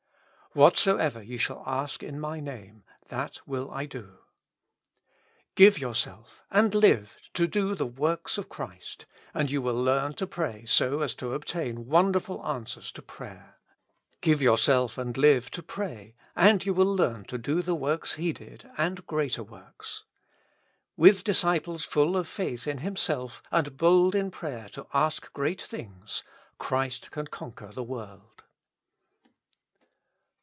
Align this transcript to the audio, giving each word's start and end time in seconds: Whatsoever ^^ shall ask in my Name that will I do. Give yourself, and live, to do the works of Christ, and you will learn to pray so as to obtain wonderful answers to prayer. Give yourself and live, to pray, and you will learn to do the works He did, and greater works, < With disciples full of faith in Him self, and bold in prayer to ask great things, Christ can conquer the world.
Whatsoever 0.53 1.21
^^ 1.21 1.39
shall 1.39 1.63
ask 1.65 2.03
in 2.03 2.19
my 2.19 2.41
Name 2.41 2.83
that 3.07 3.39
will 3.47 3.71
I 3.71 3.85
do. 3.85 4.17
Give 5.55 5.79
yourself, 5.79 6.43
and 6.51 6.75
live, 6.75 7.15
to 7.35 7.47
do 7.47 7.73
the 7.73 7.85
works 7.85 8.37
of 8.37 8.49
Christ, 8.49 9.05
and 9.33 9.49
you 9.49 9.61
will 9.61 9.81
learn 9.81 10.11
to 10.15 10.27
pray 10.27 10.65
so 10.65 10.99
as 10.99 11.15
to 11.15 11.33
obtain 11.33 11.87
wonderful 11.87 12.45
answers 12.45 12.91
to 12.91 13.01
prayer. 13.01 13.59
Give 14.19 14.41
yourself 14.41 14.97
and 14.97 15.15
live, 15.15 15.49
to 15.51 15.63
pray, 15.63 16.15
and 16.35 16.65
you 16.65 16.73
will 16.73 16.93
learn 16.93 17.23
to 17.27 17.37
do 17.37 17.61
the 17.61 17.73
works 17.73 18.15
He 18.15 18.33
did, 18.33 18.69
and 18.77 19.07
greater 19.07 19.43
works, 19.43 20.03
< 20.51 20.97
With 20.97 21.23
disciples 21.23 21.85
full 21.85 22.17
of 22.17 22.27
faith 22.27 22.67
in 22.67 22.79
Him 22.79 22.97
self, 22.97 23.41
and 23.51 23.77
bold 23.77 24.15
in 24.15 24.31
prayer 24.31 24.67
to 24.73 24.85
ask 24.93 25.31
great 25.31 25.61
things, 25.61 26.23
Christ 26.57 27.09
can 27.09 27.27
conquer 27.27 27.71
the 27.71 27.83
world. 27.83 28.25